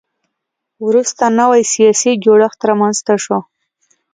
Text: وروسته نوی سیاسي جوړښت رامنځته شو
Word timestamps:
وروسته 0.85 1.23
نوی 1.39 1.61
سیاسي 1.73 2.11
جوړښت 2.23 2.59
رامنځته 2.69 3.15
شو 3.23 3.37